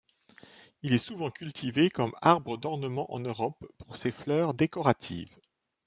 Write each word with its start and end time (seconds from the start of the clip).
Il 0.81 0.93
est 0.93 0.97
souvent 0.97 1.29
cultivé 1.29 1.91
comme 1.91 2.15
arbre 2.23 2.57
d'ornement 2.57 3.13
en 3.13 3.19
Europe 3.19 3.67
pour 3.77 3.95
ses 3.97 4.09
fleurs 4.09 4.55
décoratives. 4.55 5.37